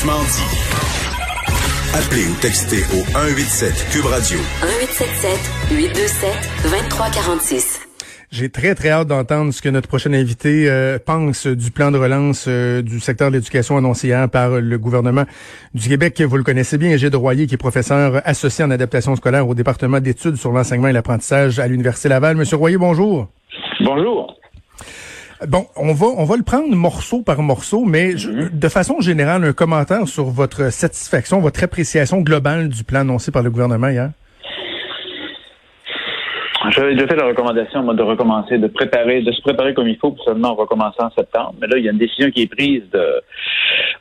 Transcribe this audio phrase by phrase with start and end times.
[0.00, 1.92] Franchement dit.
[1.92, 4.38] Appelez ou textez au 187 Cube Radio.
[4.38, 6.30] 1877 827
[6.62, 7.86] 2346.
[8.30, 11.98] J'ai très, très hâte d'entendre ce que notre prochain invité euh, pense du plan de
[11.98, 15.24] relance euh, du secteur de l'éducation annoncé hier par le gouvernement
[15.74, 16.22] du Québec.
[16.22, 20.00] Vous le connaissez bien, Gilles Royer, qui est professeur associé en adaptation scolaire au département
[20.00, 22.38] d'études sur l'enseignement et l'apprentissage à l'Université Laval.
[22.38, 23.28] Monsieur Royer, bonjour.
[23.80, 24.34] Bonjour.
[25.48, 28.50] Bon, on va on va le prendre morceau par morceau, mais Mhm.
[28.52, 33.42] de façon générale, un commentaire sur votre satisfaction, votre appréciation globale du plan annoncé par
[33.42, 34.10] le gouvernement hier.
[36.72, 39.96] J'avais déjà fait la recommandation moi, de recommencer, de préparer, de se préparer comme il
[39.96, 41.54] faut pour seulement recommencer en septembre.
[41.60, 43.22] Mais là, il y a une décision qui est prise de,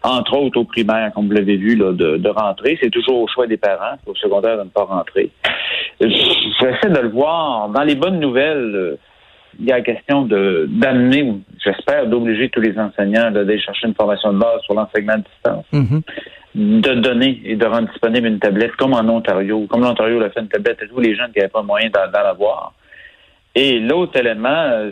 [0.04, 2.78] entre autres au primaire, comme vous l'avez vu, là, de, de rentrer.
[2.82, 5.32] C'est toujours au choix des parents, au secondaire de ne pas rentrer.
[6.02, 7.70] J'essaie de le voir.
[7.70, 8.96] Dans les bonnes nouvelles, euh,
[9.60, 13.96] il y a la question de d'amener, j'espère, d'obliger tous les enseignants d'aller chercher une
[13.96, 15.66] formation de base sur l'enseignement à distance.
[15.72, 16.02] Mhm.
[16.56, 20.40] de donner et de rendre disponible une tablette comme en Ontario, comme l'Ontario l'a fait
[20.40, 22.74] une tablette à tous les jeunes qui n'avaient pas moyen d'en avoir.
[23.54, 24.90] Et l'autre élément, euh,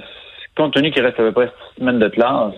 [0.56, 2.54] compte tenu qu'il reste à peu près six semaines de classe,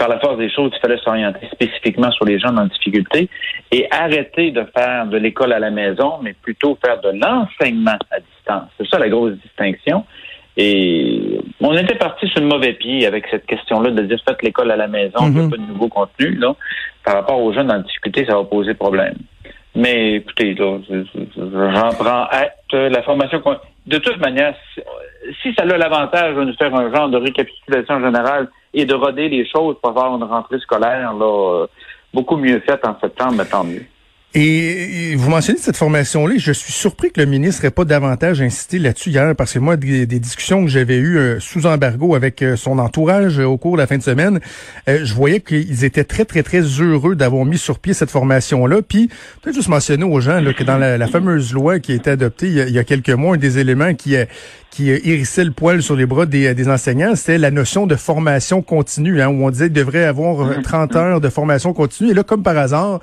[0.00, 3.28] par la force des choses, il fallait s'orienter spécifiquement sur les jeunes en difficulté
[3.70, 8.18] et arrêter de faire de l'école à la maison, mais plutôt faire de l'enseignement à
[8.18, 8.70] distance.
[8.78, 10.06] C'est ça la grosse distinction.
[10.56, 14.70] Et on était parti sur le mauvais pied avec cette question-là de dire faites l'école
[14.70, 15.50] à la maison, il n'y a Mhm.
[15.50, 16.34] pas de nouveau contenu.
[16.36, 16.54] Là.
[17.04, 19.14] Par rapport aux jeunes en difficulté, ça va poser problème.
[19.74, 20.80] Mais écoutez, j'en
[21.98, 22.72] prends acte.
[22.72, 23.40] La formation,
[23.86, 24.80] de toute manière, si,
[25.42, 29.28] si ça a l'avantage de nous faire un genre de récapitulation générale et de roder
[29.28, 31.24] les choses pour avoir une rentrée scolaire là,
[31.62, 31.66] euh,
[32.12, 33.84] beaucoup mieux faite en septembre, mais tant mieux.
[34.32, 36.34] Et, et vous mentionnez cette formation-là.
[36.38, 39.76] Je suis surpris que le ministre n'ait pas davantage insisté là-dessus hier, parce que moi,
[39.76, 43.56] des, des discussions que j'avais eues euh, sous embargo avec euh, son entourage euh, au
[43.56, 44.38] cours de la fin de semaine,
[44.86, 48.82] je voyais qu'ils étaient très, très, très heureux d'avoir mis sur pied cette formation-là.
[48.82, 49.08] Puis,
[49.42, 52.10] peut-être juste mentionner aux gens là, que dans la, la fameuse loi qui a été
[52.10, 54.16] adoptée il y a, il y a quelques mois, un des éléments qui,
[54.70, 58.62] qui hérissait le poil sur les bras des, des enseignants, c'était la notion de formation
[58.62, 62.10] continue, hein, où on disait qu'il devrait avoir euh, 30 heures de formation continue.
[62.10, 63.00] Et là, comme par hasard,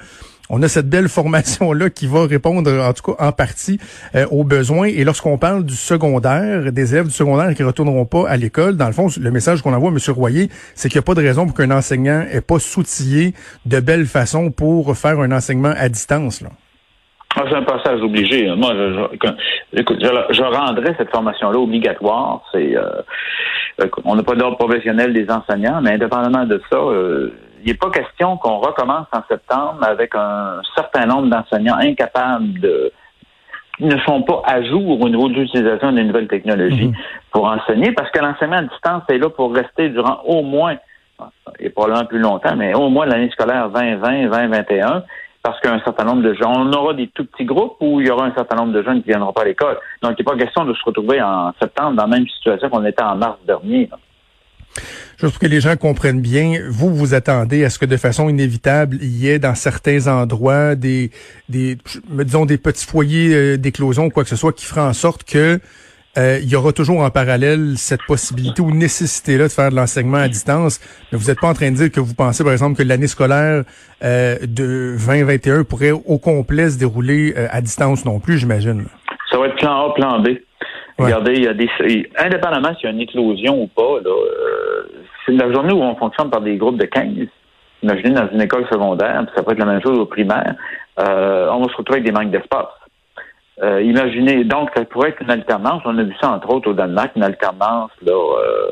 [0.50, 3.80] on a cette belle formation-là qui va répondre, en tout cas en partie,
[4.16, 4.88] euh, aux besoins.
[4.88, 8.88] Et lorsqu'on parle du secondaire, des élèves du secondaire qui retourneront pas à l'école, dans
[8.88, 10.00] le fond, le message qu'on envoie à M.
[10.16, 13.34] Royer, c'est qu'il n'y a pas de raison pour qu'un enseignant ait pas soutillé
[13.66, 16.42] de belle façon pour faire un enseignement à distance.
[16.42, 16.50] Là.
[17.36, 18.48] Ah, c'est un passage obligé.
[18.56, 22.42] Moi, je, écoute, je, je rendrais cette formation-là obligatoire.
[22.52, 27.32] C'est, euh, on n'a pas d'ordre professionnel des enseignants, mais indépendamment de ça, euh,
[27.62, 32.92] il n'est pas question qu'on recommence en septembre avec un certain nombre d'enseignants incapables de
[33.78, 36.92] qui ne sont pas à jour au niveau de l'utilisation des nouvelles technologies
[37.32, 40.78] pour enseigner, parce que l'enseignement à distance est là pour rester durant au moins,
[41.60, 45.04] et probablement plus longtemps, mais au moins l'année scolaire 2020, 2021,
[45.44, 48.10] parce qu'un certain nombre de jeunes, on aura des tout petits groupes où il y
[48.10, 49.78] aura un certain nombre de jeunes qui ne viendront pas à l'école.
[50.02, 52.84] Donc, il n'est pas question de se retrouver en septembre dans la même situation qu'on
[52.84, 53.88] était en mars dernier.
[53.92, 53.98] là.
[55.20, 58.30] Juste pour que les gens comprennent bien, vous vous attendez à ce que de façon
[58.30, 61.12] inévitable, il y ait dans certains endroits des,
[61.50, 61.78] des
[62.10, 65.24] disons des petits foyers euh, d'éclosion ou quoi que ce soit qui fera en sorte
[65.24, 65.60] que
[66.18, 70.18] euh, il y aura toujours en parallèle cette possibilité ou nécessité-là de faire de l'enseignement
[70.18, 70.80] à distance.
[71.12, 73.08] Mais vous n'êtes pas en train de dire que vous pensez, par exemple, que l'année
[73.08, 73.64] scolaire
[74.04, 78.86] euh, de 2021 pourrait au complet se dérouler euh, à distance non plus, j'imagine.
[79.30, 80.30] Ça va être plan A, plan B.
[81.00, 81.06] Ouais.
[81.06, 81.70] Regardez, il y a des
[82.18, 84.88] indépendamment s'il y a une éclosion ou pas, là, euh,
[85.26, 87.28] c'est la journée où on fonctionne par des groupes de 15.
[87.84, 90.56] Imaginez dans une école secondaire, puis ça peut être la même chose au primaire,
[91.00, 92.66] euh, on va se retrouver avec des manques d'espace.
[93.62, 95.82] Euh, imaginez, donc ça pourrait être une alternance.
[95.86, 98.70] On a vu ça entre autres au Danemark, une alternance là euh,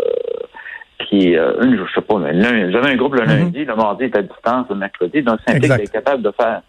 [1.07, 4.17] qui, euh, une, je sais pas, lundi, j'avais un groupe le lundi, le mardi est
[4.17, 5.77] à distance, le mercredi, donc c'est Exact.
[5.77, 6.61] d'être capable de faire.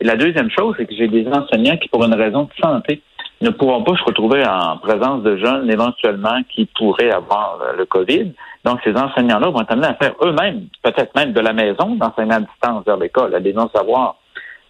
[0.00, 3.02] Et la deuxième chose, c'est que j'ai des enseignants qui, pour une raison de santé,
[3.42, 7.84] ne pourront pas se retrouver en présence de jeunes éventuellement qui pourraient avoir euh, le
[7.84, 8.32] COVID.
[8.64, 12.36] Donc, ces enseignants-là vont être amenés à faire eux-mêmes, peut-être même de la maison, d'enseignement
[12.36, 14.16] à distance vers l'école, à des non-savoirs.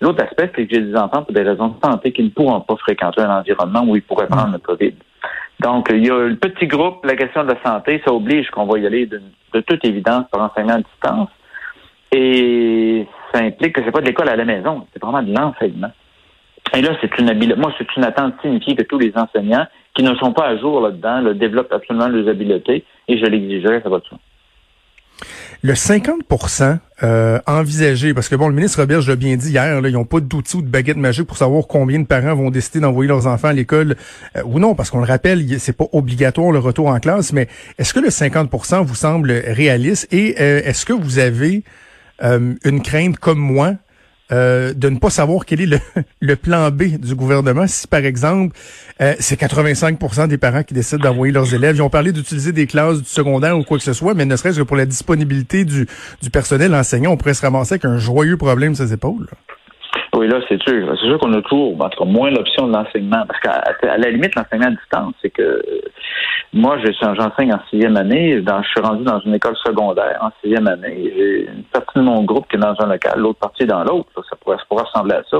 [0.00, 2.60] L'autre aspect, c'est que j'ai des enfants pour des raisons de santé qui ne pourront
[2.60, 4.94] pas fréquenter un environnement où ils pourraient prendre le COVID.
[5.60, 8.66] Donc, il y a le petit groupe, la question de la santé, ça oblige qu'on
[8.66, 9.22] va y aller de,
[9.54, 11.30] de toute évidence par enseignement à distance.
[12.12, 15.90] Et ça implique que c'est pas de l'école à la maison, c'est vraiment de l'enseignement.
[16.76, 17.58] Et là, c'est une habileté.
[17.58, 20.82] Moi, c'est une attente signifiée que tous les enseignants qui ne sont pas à jour
[20.82, 24.18] là-dedans le développent absolument leurs habiletés et je l'exigerai, ça va de soi.
[25.62, 29.88] Le 50% euh, envisagé, parce que bon, le ministre Roberge l'a bien dit hier, là,
[29.88, 32.80] ils n'ont pas d'outils ou de baguette magique pour savoir combien de parents vont décider
[32.80, 33.96] d'envoyer leurs enfants à l'école
[34.36, 37.48] euh, ou non, parce qu'on le rappelle, c'est pas obligatoire le retour en classe, mais
[37.78, 40.12] est-ce que le 50% vous semble réaliste?
[40.12, 41.64] Et euh, est-ce que vous avez
[42.22, 43.76] euh, une crainte comme moi
[44.32, 45.80] euh, de ne pas savoir quel est
[46.20, 47.66] le, plan B du gouvernement.
[47.66, 48.56] Si, par exemple,
[49.00, 51.76] euh, c'est 85% des parents qui décident d'envoyer leurs élèves.
[51.76, 54.36] Ils ont parlé d'utiliser des classes du secondaire ou quoi que ce soit, mais ne
[54.36, 55.86] serait-ce que pour la disponibilité du,
[56.22, 59.28] du personnel enseignant, on pourrait se ramasser avec un joyeux problème sur ses épaules.
[60.16, 60.96] Oui, là, c'est sûr.
[60.98, 63.22] C'est sûr qu'on a toujours, en tout moins l'option de l'enseignement.
[63.28, 65.62] Parce qu'à la limite, l'enseignement à distance, c'est que
[66.54, 68.42] moi, j'enseigne en sixième année.
[68.42, 71.12] Je suis rendu dans une école secondaire en sixième année.
[71.14, 74.08] J'ai une partie de mon groupe qui est dans un local, l'autre partie dans l'autre.
[74.30, 75.36] Ça pourrait, ressembler à ça.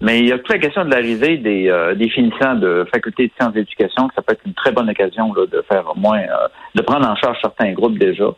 [0.00, 3.32] Mais il y a toute la question de l'arrivée des, euh, finissants de faculté de
[3.36, 6.48] sciences d'éducation, que ça peut être une très bonne occasion là, de faire moins, euh,
[6.76, 8.28] de prendre en charge certains groupes déjà.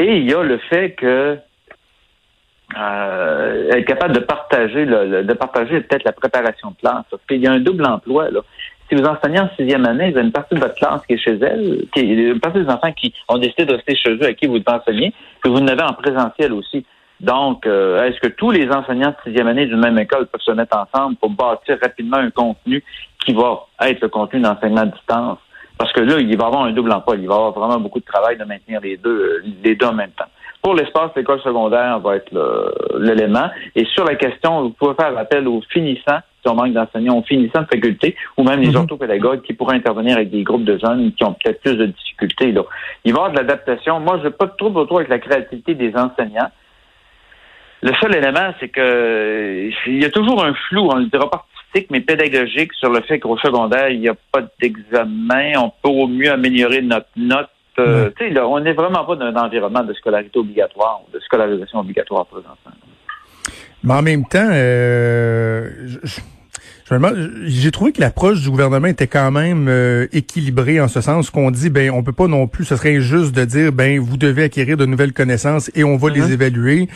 [0.00, 1.38] Et il y a le fait que
[2.76, 7.04] euh, être capable de partager de partager peut-être la préparation de classe.
[7.10, 8.30] Parce qu'il y a un double emploi.
[8.30, 8.40] Là.
[8.88, 11.18] Si vous enseignez en sixième année, vous avez une partie de votre classe qui est
[11.18, 14.34] chez elle, qui une partie des enfants qui ont décidé de rester chez eux, à
[14.34, 15.12] qui vous enseignez,
[15.42, 16.84] puis vous en avez en présentiel aussi.
[17.20, 20.52] Donc, euh, est-ce que tous les enseignants de sixième année d'une même école peuvent se
[20.52, 22.82] mettre ensemble pour bâtir rapidement un contenu
[23.24, 25.38] qui va être le contenu d'enseignement à distance?
[25.78, 27.16] Parce que là, il va y avoir un double emploi.
[27.16, 29.86] Il va y avoir vraiment beaucoup de travail de maintenir les deux, euh, les deux
[29.86, 30.26] en même temps.
[30.64, 32.32] Pour l'espace, l'école secondaire va être
[32.98, 33.50] l'élément.
[33.76, 37.22] Et sur la question, vous pouvez faire appel aux finissants, si on manque d'enseignants, aux
[37.22, 38.76] finissants de faculté, ou même les mhm.
[38.76, 42.52] orthopédagogues qui pourraient intervenir avec des groupes de jeunes qui ont peut-être plus de difficultés.
[42.52, 42.62] Là.
[43.04, 44.00] Il va y avoir de l'adaptation.
[44.00, 46.50] Moi, je n'ai pas de trouble autour avec la créativité des enseignants.
[47.82, 51.28] Le seul élément, c'est que il y a toujours un flou, on ne le dira
[51.28, 55.58] pas artistique, mais pédagogique sur le fait qu'au secondaire, il n'y a pas d'examen.
[55.58, 58.10] On peut au mieux améliorer notre note euh,
[58.42, 62.72] on n'est vraiment pas dans un environnement de scolarité obligatoire ou de scolarisation obligatoire présentement.
[63.82, 65.68] Mais en même temps, euh,
[67.46, 71.50] j'ai trouvé que l'approche du gouvernement était quand même euh, équilibrée en ce sens qu'on
[71.50, 74.44] dit ben on peut pas non plus ce serait injuste de dire ben vous devez
[74.44, 76.32] acquérir de nouvelles connaisses et on va les mm-hmm.
[76.32, 76.88] évaluer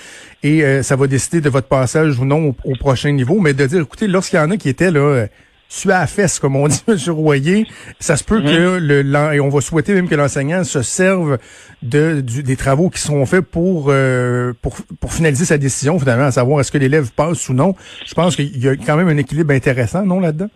[0.43, 3.67] et ça va décider de votre passage ou non au, au prochain niveau mais de
[3.67, 5.27] dire écoutez lorsqu'il y en a qui étaient là
[5.69, 6.97] tu à la fesse, comme on dit, M.
[7.09, 7.67] Royer.
[7.99, 8.87] Ça se peut que mhm.
[8.87, 11.39] le et on va souhaiter même que l'enseignant se serve
[11.83, 16.31] de des travaux qui seront faits pour, euh, pour pour finaliser sa décision finalement, à
[16.31, 17.75] savoir est-ce que l'élève passe ou non.
[18.07, 20.49] Je pense qu'il y a quand même un équilibre intéressant, non là-dedans?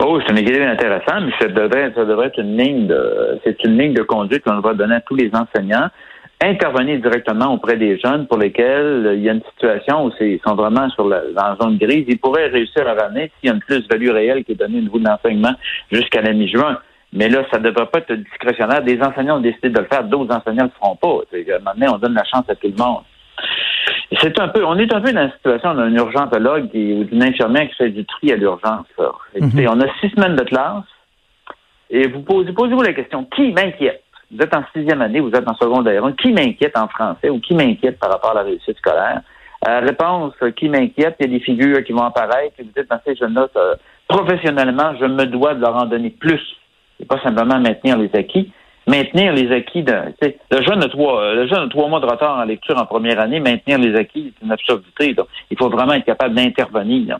[0.00, 3.62] Oh, c'est un équilibre intéressant, mais ça devrait, ça devrait être une ligne de, c'est
[3.64, 5.88] une ligne de conduite qu'on va donner à tous les enseignants
[6.40, 10.54] intervenir directement auprès des jeunes pour lesquels il y a une situation où ils sont
[10.54, 12.04] vraiment sur la, dans la zone grise.
[12.06, 14.82] Ils pourraient réussir leur année s'il y a une plus-value réelle qui est donnée au
[14.82, 15.54] niveau de l'enseignement
[15.90, 16.78] jusqu'à la mi-juin.
[17.12, 18.82] Mais là, ça ne devrait pas être discrétionnaire.
[18.82, 21.22] Des enseignants ont décidé de le faire, d'autres enseignants ne le feront pas.
[21.64, 23.02] Maintenant, on donne la chance à tout le monde.
[24.20, 27.68] C'est un peu, on est un peu dans la situation d'un urgentologue ou d'une infirmière
[27.68, 28.86] qui fait du tri à l'urgence.
[29.38, 29.66] Mhm.
[29.68, 30.84] On a six semaines de classe
[31.90, 34.02] et vous posez, posez-vous la question, qui m'inquiète?
[34.30, 37.54] Vous êtes en sixième année, vous êtes en secondaire qui m'inquiète en français ou qui
[37.54, 39.22] m'inquiète par rapport à la réussite scolaire?
[39.66, 42.70] Euh, réponse, euh, qui m'inquiète, il y a des figures qui vont apparaître, et vous
[42.76, 43.48] dites, dans ces jeunes-là,
[44.06, 46.40] professionnellement, je me dois de leur en donner plus.
[47.00, 48.52] Et pas simplement maintenir les acquis.
[48.86, 49.92] Maintenir les acquis de,
[50.50, 52.86] le jeune a trois, euh, le jeune a trois mois de retard en lecture en
[52.86, 55.14] première année, maintenir les acquis, c'est une absurdité.
[55.50, 57.18] Il faut vraiment être capable d'intervenir.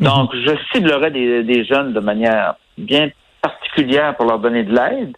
[0.00, 0.08] Mhm.
[0.08, 3.10] Donc, je ciblerai des, des jeunes de manière bien
[3.40, 5.14] particulière pour leur donner de l'aide.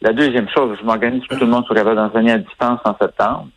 [0.00, 2.80] La deuxième chose, je m'organise pour que tout le monde soit capable d'enseigner à distance
[2.84, 3.48] en septembre.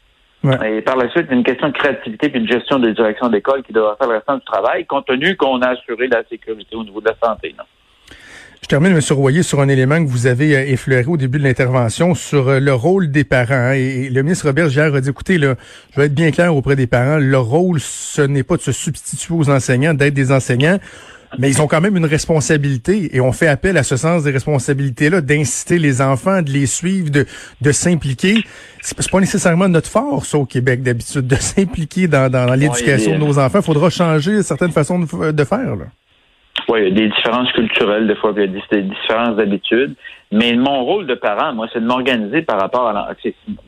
[0.66, 3.74] Et par la suite, une question de créativité et de gestion de direction d'école qui
[3.74, 7.00] devra faire le restant du travail, compte tenu qu'on a assuré la sécurité au niveau
[7.00, 7.54] de la santé.
[8.64, 9.00] Je termine, M.
[9.12, 12.60] Royer, sur un élément que vous avez euh, effleuré au début de l'intervention sur euh,
[12.60, 13.54] le rôle des parents.
[13.54, 13.74] Hein.
[13.74, 15.56] Et le ministre Robert Gérard a dit, écoutez, là,
[15.92, 18.72] je vais être bien clair auprès des parents, leur rôle, ce n'est pas de se
[18.72, 20.78] substituer aux enseignants, d'être des enseignants
[21.38, 24.32] mais ils ont quand même une responsabilité et on fait appel à ce sens des
[24.32, 27.26] responsabilités-là, d'inciter les enfants, de les suivre, de,
[27.62, 28.44] de s'impliquer.
[28.82, 33.40] C'est pas nécessairement notre force au Québec d'habitude, de s'impliquer dans, dans, l'éducation de nos
[33.40, 33.60] enfants.
[33.60, 35.76] Il faudra changer certaines façons de, de faire.
[35.76, 35.86] Là.
[36.68, 39.96] Oui, il y a des différences culturelles, des fois, il y a des, différences d'habitude.
[40.32, 43.10] Mais mon rôle de parent, moi, c'est de m'organiser par rapport à...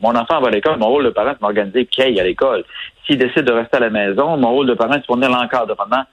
[0.02, 2.24] Mon enfant va à l'école, mon rôle de parent, c'est de m'organiser qu'il aille à
[2.24, 2.64] l'école.
[3.06, 6.04] S'il décide de rester à la maison, mon rôle de parent, c'est de fournir l'encadrement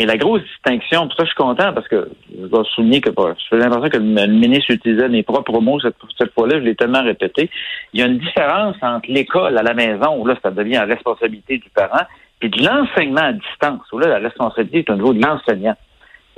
[0.00, 3.10] mais la grosse distinction, pour ça je suis content parce que je dois souligner que
[3.10, 7.02] j'ai l'impression que le ministre utilisait mes propres mots cette, cette fois-là, je l'ai tellement
[7.02, 7.50] répété.
[7.92, 10.86] Il y a une différence entre l'école à la maison, où là, ça devient la
[10.86, 12.06] responsabilité du parent,
[12.38, 15.76] puis de l'enseignement à distance, où là, la responsabilité est au niveau de l'enseignant.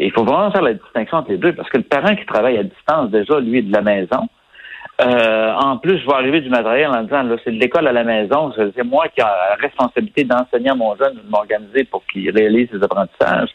[0.01, 2.27] Et il faut vraiment faire la distinction entre les deux, parce que le parent qui
[2.27, 4.29] travaille à distance, déjà, lui, est de la maison,
[5.05, 7.93] euh, en plus, je vais arriver du matériel en disant, là, c'est de l'école à
[7.93, 8.53] la maison.
[8.57, 12.69] C'est moi qui ai la responsabilité d'enseigner à mon jeune, de m'organiser pour qu'il réalise
[12.71, 13.51] ses apprentissages.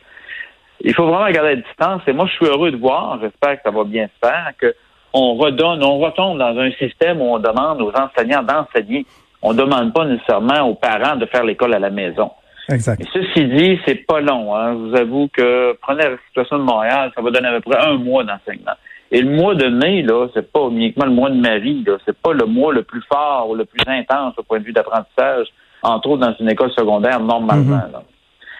[0.82, 2.02] Il faut vraiment garder la distance.
[2.08, 5.34] Et moi, je suis heureux de voir, j'espère que ça va bien se faire, qu'on
[5.34, 9.06] redonne, on retombe dans un système où on demande aux enseignants d'enseigner.
[9.42, 12.32] On ne demande pas nécessairement aux parents de faire l'école à la maison.
[12.70, 13.00] Exact.
[13.00, 14.56] Et ceci dit, c'est pas long.
[14.56, 14.74] Hein.
[14.74, 17.80] Je vous avoue que prenez la situation de Montréal, ça va donner à peu près
[17.80, 18.74] un mois d'enseignement.
[19.12, 22.18] Et le mois de mai, là, c'est pas uniquement le mois de Marie, là, c'est
[22.18, 25.48] pas le mois le plus fort ou le plus intense au point de vue d'apprentissage,
[25.82, 27.78] entre autres dans une école secondaire normalement.
[27.92, 28.04] là.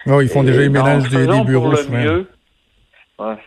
[0.06, 1.70] Oh, ils font déjà les ménages des, des, bureaux.
[1.70, 2.26] Pour le mieux,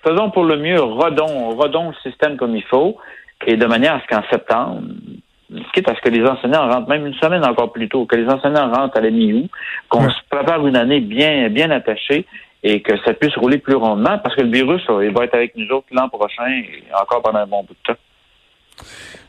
[0.05, 2.97] faisons pour le mieux, rodons, rodons le système comme il faut,
[3.47, 4.81] et de manière à ce qu'en septembre,
[5.73, 8.27] quitte à ce que les enseignants rentrent même une semaine encore plus tôt, que les
[8.27, 9.49] enseignants rentrent à la mi-août,
[9.89, 12.25] qu'on se prépare une année bien, bien attachée
[12.63, 15.55] et que ça puisse rouler plus rondement parce que le virus, il va être avec
[15.55, 17.99] nous autres l'an prochain et encore pendant un bon bout de temps.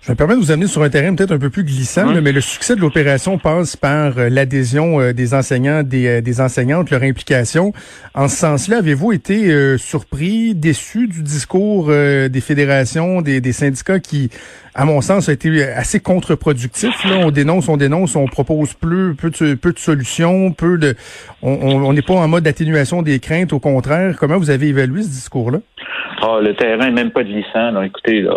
[0.05, 2.33] Je me permets de vous amener sur un terrain peut-être un peu plus glissant, mais
[2.33, 6.91] le succès de l'opération passe par euh, l'adhésion euh, des enseignants, des, euh, des, enseignantes,
[6.91, 7.73] leur implication.
[8.13, 14.29] En ce sens-là, avez-vous été surpris, déçu du discours des fédérations, des, des, syndicats qui,
[14.75, 17.05] à mon sens, a été assez contre-productif?
[17.05, 20.97] Là, on dénonce, on dénonce, on propose peu, peu de, peu de solutions, peu de,
[21.43, 23.53] on n'est pas en mode d'atténuation des craintes.
[23.53, 25.61] Au contraire, comment vous avez évalué ce discours-là?
[26.25, 27.73] Ah, le terrain, même pas glissant.
[27.73, 27.85] Là.
[27.85, 28.33] Écoutez, là,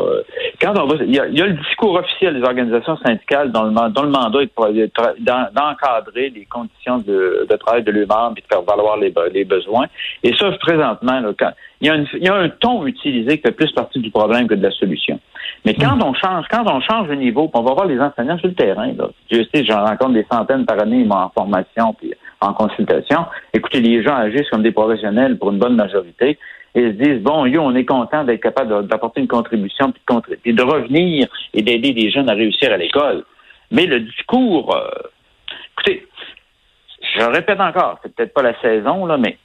[0.60, 4.02] quand on va, il y, a, le discours officiel des organisations syndicales dont le, dont
[4.02, 5.22] le mandat est
[5.54, 9.86] d'encadrer les conditions de, de travail de l'humain et de faire valoir les, les besoins.
[10.24, 11.52] Et ça, présentement, là, quand,
[11.82, 14.48] il, y a il y a un ton utilisé qui fait plus partie du problème
[14.48, 15.20] que de la solution.
[15.64, 18.48] Mais quand on change, quand on change de niveau, on va voir les enseignants sur
[18.48, 18.94] le terrain.
[18.98, 19.10] Là.
[19.32, 23.26] Je sais, j'en rencontre des centaines par année en formation puis en consultation.
[23.54, 26.40] Écoutez, les gens agissent comme des professionnels pour une bonne majorité
[26.76, 29.92] et se disent bon, yo, on est content d'être capable d'apporter une contribution
[30.44, 33.24] puis de, revenir et d'aider les jeunes à réussir à l'école.
[33.72, 34.90] Mais le discours, euh,
[35.74, 36.08] écoutez,
[37.18, 39.38] je répète encore, c'est peut-être pas la saison là, mais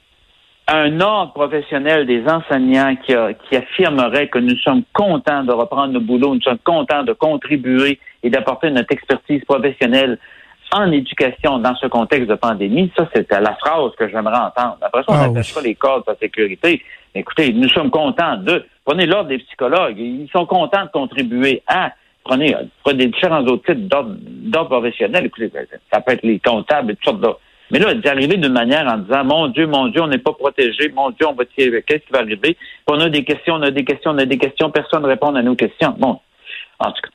[0.67, 3.13] un ordre professionnel des enseignants qui,
[3.47, 7.99] qui affirmerait que nous sommes contents de reprendre nos boulots, nous sommes contents de contribuer
[8.23, 10.19] et d'apporter notre expertise professionnelle
[10.73, 14.77] en éducation dans ce contexte de pandémie, ça, c'est la phrase que j'aimerais entendre.
[14.81, 16.81] Après ça, on n'attache pas les cordes de sécurité.
[17.13, 18.65] Écoutez, nous sommes contents de.
[18.85, 19.97] Prenez l'ordre des psychologues.
[19.97, 21.91] Ils sont contents de contribuer à.
[22.23, 25.25] Prenez, prenez différents autres types d'ordre professionnels.
[25.25, 25.51] Écoutez,
[25.91, 27.39] ça peut être les comptables et toutes sortes d'autres.
[27.71, 30.89] Mais là, d'arriver d'une manière en disant Mon Dieu, mon Dieu, on n'est pas protégé,
[30.89, 32.53] mon Dieu, on va tirer, qu'est-ce qui va arriver?
[32.53, 35.07] Puis on a des questions, on a des questions, on a des questions, personne ne
[35.07, 35.95] répond à nos questions.
[35.97, 36.19] Bon,
[36.79, 37.09] en tout cas.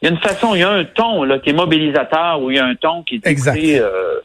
[0.00, 2.50] Il y a une façon, il y a un ton là, qui est mobilisateur ou
[2.50, 4.20] il y a un ton qui est euh,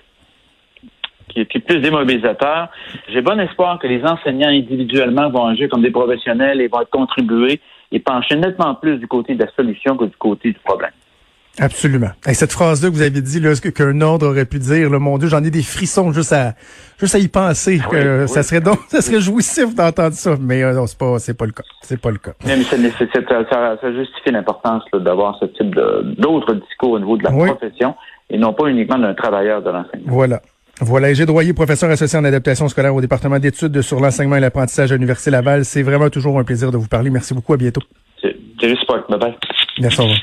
[1.29, 2.69] qui est plus démobilisateur.
[3.09, 7.59] J'ai bon espoir que les enseignants individuellement vont agir comme des professionnels et vont contribuer
[7.91, 10.91] et pencher nettement plus du côté de la solution que du côté du problème.
[11.59, 12.09] Absolument.
[12.27, 15.19] Et cette phrase-là que vous avez dit, là, qu'un ordre aurait pu dire, là, mon
[15.19, 16.53] Dieu, j'en ai des frissons juste à,
[16.99, 17.79] juste à y penser.
[17.83, 21.19] Ah que ça serait donc, ça serait jouissif d'entendre ça, mais euh, non, c'est pas,
[21.19, 21.63] c'est pas le cas.
[21.81, 22.33] C'est pas le cas.
[22.45, 22.77] Mais, ça,
[23.29, 25.75] ça, ça, justifie l'importance d'avoir ce type
[26.17, 27.95] d'autres discours au niveau de la profession
[28.29, 30.11] et non pas uniquement d'un travailleur de l'enseignement.
[30.11, 30.41] Voilà.
[30.81, 34.91] Voilà, j'ai Droyer, professeur associé en adaptation scolaire au département d'études sur l'enseignement et l'apprentissage
[34.91, 35.65] à l'Université Laval.
[35.65, 37.11] C'est vraiment toujours un plaisir de vous parler.
[37.11, 37.53] Merci beaucoup.
[37.53, 37.81] À bientôt.
[38.19, 38.35] C'est
[38.69, 39.05] juste pas.
[39.07, 39.35] Bye bye.
[39.79, 39.99] Merci.
[39.99, 40.19] Au revoir.